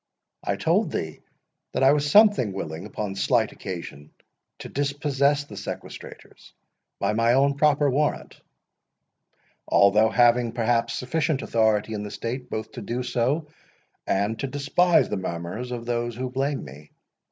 —"I 0.43 0.55
told 0.55 0.91
thee 0.91 1.19
that 1.73 1.83
I 1.83 1.91
was 1.91 2.09
something 2.09 2.47
unwilling, 2.47 2.87
upon 2.87 3.13
slight 3.15 3.51
occasion, 3.51 4.09
to 4.57 4.67
dispossess 4.67 5.43
the 5.43 5.53
sequestrators 5.55 6.53
by 6.99 7.13
my 7.13 7.33
own 7.33 7.53
proper 7.55 7.87
warrant, 7.87 8.41
although 9.67 10.09
having, 10.09 10.53
perhaps, 10.53 10.95
sufficient 10.95 11.43
authority 11.43 11.93
in 11.93 12.01
the 12.01 12.09
state 12.09 12.49
both 12.49 12.71
to 12.71 12.81
do 12.81 13.03
so, 13.03 13.45
and 14.07 14.39
to 14.39 14.47
despise 14.47 15.07
the 15.07 15.17
murmurs 15.17 15.69
of 15.71 15.85
those 15.85 16.15
who 16.15 16.31
blame 16.31 16.65
me. 16.65 16.89